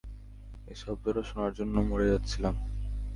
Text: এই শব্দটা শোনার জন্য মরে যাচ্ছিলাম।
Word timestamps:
এই 0.67 0.77
শব্দটা 0.83 1.21
শোনার 1.29 1.51
জন্য 1.53 1.75
মরে 1.89 2.05
যাচ্ছিলাম। 2.11 2.55